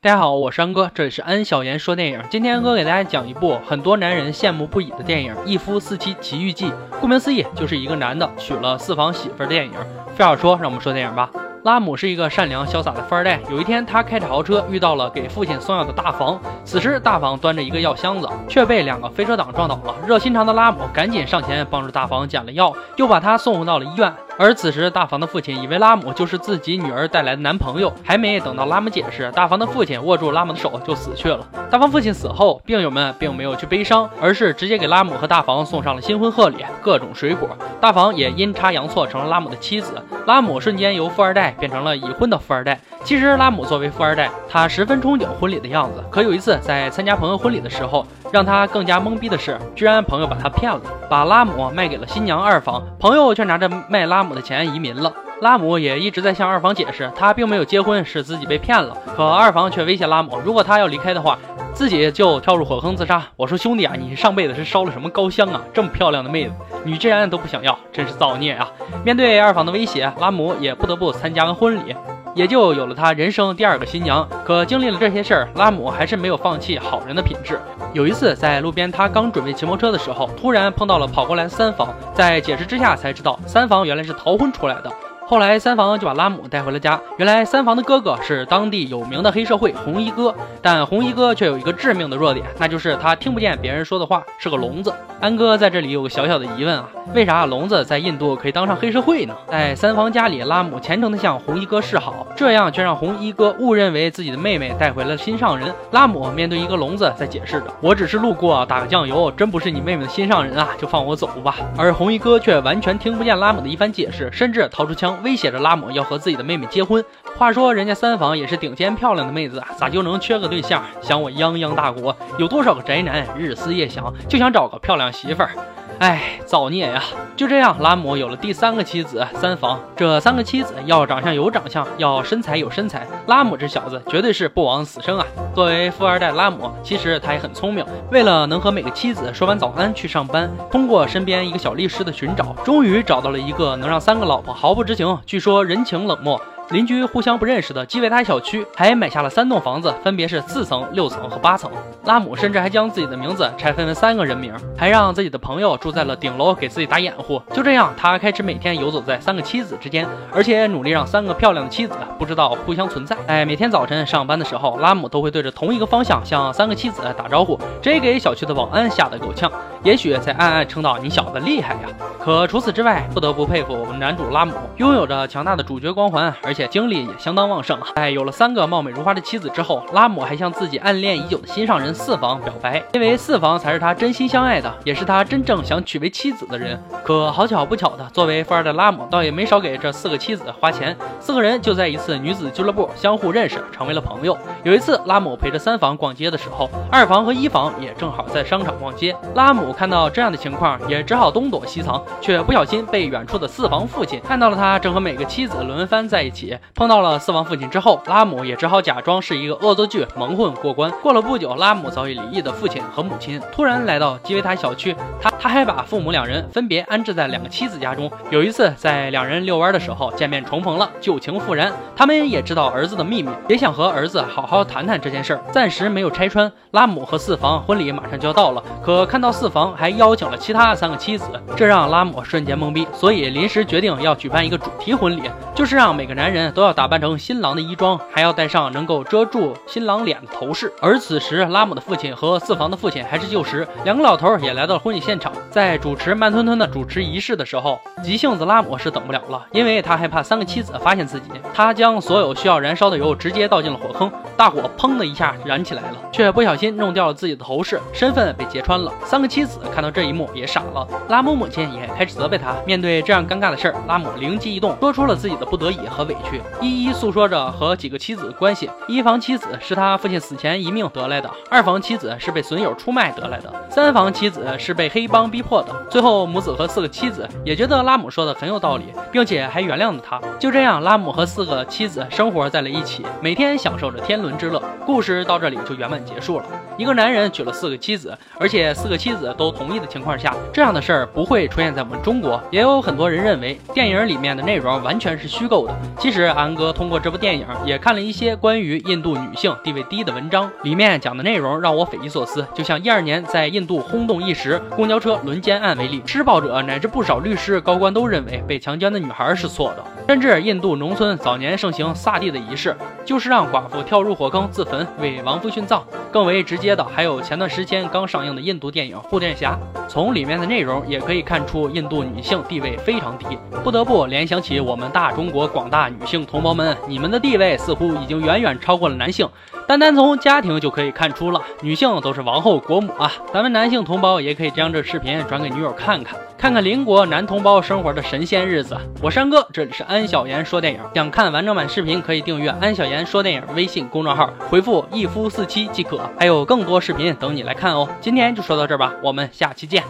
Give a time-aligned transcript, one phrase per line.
[0.00, 2.22] 大家好，我是安哥，这里是安小言说电影。
[2.28, 6.70] 今天安哥给大家讲一部很多男人羡慕不已的电影《一夫四妻奇遇记》。
[7.00, 9.72] 顾名思义，就是一个男的娶了四房媳妇儿的电影。
[10.14, 11.30] 废话说，让我们说电影吧。
[11.64, 13.40] 拉姆是一个善良潇洒的富二代。
[13.50, 16.38] 有一天，他开着豪车遇到了给父亲送药的大房。
[16.64, 19.94] 此时，大房端着一个药箱子，却被两个飞车党撞倒了。
[20.06, 24.14] 热心肠的拉姆赶紧上前帮助大房捡了药，又把他送回到了医院。
[24.38, 31.44] 而此时，大房的父亲以为拉姆就是自己女儿带来的男朋友，还没等到拉姆解释，大房的父亲握住拉姆的手就死去了。
[31.68, 37.48] 大房父亲死后，病友们并没有去悲伤，而是直接给拉姆和大房送上了新婚贺礼，各种水果。
[37.80, 40.00] 大房也阴差阳错成了拉姆的妻子。
[40.24, 42.80] 拉姆瞬间由富二代变成了已婚的富二代。
[43.02, 46.04] 其实，拉姆作为富二代，他十分憧憬婚礼的样子。
[46.10, 55.12] 可有一次在参加朋友婚礼的时候，让他更加懵逼的是，居然朋友把他骗了，把拉姆卖给了新娘二房，朋友却拿着卖拉姆的钱移民了。
[55.40, 58.96] 拉姆也一直在向二房解释，他并没有结婚，是自己被骗了。
[59.16, 61.38] 可二房却威胁拉姆，如果他要离开的话，
[61.72, 63.22] 自己就跳入火坑自杀。
[63.36, 65.62] 我说兄弟啊，你上辈子是烧了什么高香啊？
[65.72, 68.68] 这么漂亮的妹子，你竟然都不想要，真是造孽啊！
[69.04, 71.94] 面对二房的威胁，拉姆也不得不参加完婚礼。
[72.38, 74.24] 也就有了他人生第二个新娘。
[74.44, 77.58] 可经历了这些事儿，拉姆还是没有放弃好人的品质。
[77.92, 81.92] 有一次在路边，他刚准备骑摩托车的时候，突然碰到了跑过来三房。
[82.14, 84.92] 在解释之下，才知道三房原来是逃婚出来的。
[85.26, 87.00] 后来三房就把拉姆带回了家。
[87.16, 90.32] 原来三房的哥哥是当地有名的黑社会红衣哥，
[90.62, 94.94] 但红衣哥却有一个致命的弱点，那就是他听不见别人说的话，是个聋子。
[95.20, 99.34] 安哥在这里有个小小的疑问啊，为啥聋子在印度可以当上黑社会呢？
[99.48, 105.72] 在三房家里，拉姆虔诚地向红衣哥示好，这样却让红衣哥误认为自己的妹妹带回了心上人。
[105.90, 115.18] 拉姆面对一个聋子在解释着：“我只是路过打个酱油，真不是你妹妹的心上人啊，就放我走吧。”而红衣哥却完全听不见拉姆的一番解释，甚至掏出枪。
[115.24, 117.02] 威胁着拉姆要和自己的妹妹结婚。
[117.36, 120.82] 话说人家三房也是顶尖漂亮的妹子，咋就能缺个对象？
[121.00, 125.50] 想我泱泱大国有多少个宅男日思夜想，就想找个漂亮媳妇儿。
[125.98, 127.02] 哎，造孽呀！
[127.36, 129.80] 就这样，拉姆有了第三个妻子三房。
[129.96, 133.04] 这三个妻子要长相有长相，要身材有身材。
[133.26, 135.26] 拉姆这小子绝对是不枉此生啊！
[135.54, 137.84] 作为富二代拉姆，其实他也很聪明。
[138.12, 146.40] 为了能和每个妻子说完早安去上班，通过身边一个小律师的寻找，终于找到了一个能让三个老婆毫不知情，据说人情冷漠。
[146.70, 151.70] 邻居互相不认识的基维塔小区，还买下了三栋房子，分别是四层、六层和八层。
[152.04, 157.40] 拉姆甚至还将自己的名字拆分为三个人名，还让自己的朋友住在了顶楼，给自己打掩护。
[157.54, 163.16] 就这样，他开始每天游走在三个妻子之间，而且努力让三个漂亮的妻子不知道互相存在。
[163.26, 169.50] 哎，每天早晨上班的时候，拉姆都会对着同一个方向向三个妻子打招呼，这给小区的保安吓得够呛，
[169.82, 171.88] 也许在暗暗称道：“你小子厉害呀！”
[172.22, 176.68] 可除此之外，不得不佩服我们男主拉姆，拥有着强大的主角光环，而且。
[176.68, 177.78] 精力也相当旺盛。
[177.96, 186.78] 在有了三个貌美如花的妻子之后，拉姆还向自己暗恋已久的心上人四房表白，因为四房才是他真心相爱的，也是他真正想娶为妻子的人。
[187.02, 190.94] 可好巧不巧的，作为富二代拉姆，倒也没少给这四个妻子花钱。
[191.20, 194.36] 四个人就在一次女子俱乐部相互认识，成为了朋友。
[194.62, 199.16] 有一次，拉姆陪着三房逛街的时候，二房和一房也正好在商场逛街。
[199.34, 206.56] 拉姆看到这样的情况，也只好东躲西藏，却不小心被远处的四房父亲看到了，他正和每个妻子轮番在一起。
[206.74, 210.90] 碰到了四房父亲之后，拉姆也只好假装是一个恶作剧蒙混过关。
[211.02, 218.10] 过了不久，拉姆早已离异的父亲和母亲突然来到基维塔小区，他他还把父母两人分别安置在两个妻子家中。
[218.30, 221.72] 有一次在两人遛弯的时候见面重逢了，旧情复燃。
[221.96, 226.50] 他们也知道儿子的秘密，也想和儿子好好谈谈这件事儿，暂时没有拆穿。
[226.72, 235.22] 拉姆和四房婚礼马上就要到了，可看到四房房还邀请了其他三个妻子，这让拉姆瞬间懵逼，所以临时决定要举办一个主题婚礼，
[235.54, 236.78] 就是让每个男人都要。
[236.78, 240.72] 打扮成新郎的衣装，还要戴上能够遮住新郎脸的头饰。
[240.80, 245.32] 而此时，拉姆的父亲和四房的父亲还是旧时，两个老头也来到了婚礼现场。
[245.50, 251.30] 在主持慢吞吞的主持仪式的时候，急性子拉姆是等不了了，因为他害怕三个妻子发现自己。
[251.52, 258.92] 他将所有需要燃烧的油直接倒进了火坑，大火砰的一下燃起来了，却不小心弄掉了自己的头饰，身份被揭穿了。
[259.04, 262.54] 三个妻子看到这一幕也傻了，拉姆母亲也开始责备他。
[262.66, 266.40] 面对这样尴尬的事儿，拉姆灵机一动，说出了自己的不得已和委屈。
[266.60, 268.68] 一一诉说着和几个妻子的关系。
[268.86, 275.74] 一房妻子是他父亲死前一命得来的，二房妻子是被损友出卖得来的，三房妻子是被黑帮逼迫的。
[275.88, 280.20] 最后，母子和四个妻子也觉得拉姆说的很有道理，并且还原谅了他。
[280.38, 284.62] 就这样，拉姆和四个妻子生活在了一起，每天享受着天伦之乐。
[284.84, 286.46] 故事到这里就圆满结束了。
[286.76, 292.42] 一个男人娶了四个妻子，而且四个妻子都同意的情况下，这样的事儿不会出现在我们中国。
[292.50, 295.74] 也有很多人认为电影里面的内容完全是虚构的。
[295.98, 302.44] 其实安哥通过这部电影也看了一些关于印度女性地位低的文章，里面讲的内容让我匪夷所思。
[302.52, 309.84] 就像一二年在印度轰动一时公交车轮奸案为例，施暴者乃至不少律师高官都认为被强奸的女孩是错的。
[310.08, 312.74] 甚至印度农村早年盛行萨地的仪式，
[313.04, 315.84] 就是让寡妇跳入火坑自焚，为亡夫殉葬。
[316.10, 323.26] 更为直接的，还有前段时间刚上映的印度电影《护垫侠》，从里面的内容也可以看出印度女性地位非常低。
[323.62, 329.28] 不得不联想起我们大中国广大女性同胞们，你们的地位似乎已经远远超过了男性。
[329.66, 333.12] 单单从家庭就可以看出了，女性都是王后国母啊！
[333.34, 338.78] 咱们男性同胞也可以将这视频转给女友看看，看看邻国男同胞生活的神仙日子。
[339.02, 340.80] 我山哥，这里是安小言说电影。
[340.94, 347.88] 想看完整版视频，可以订阅安小言说电影微信公众号，回复一夫四妻即可，还有更多视频等你来看哦。
[348.00, 349.82] 今天就说到这儿吧，我们下期见。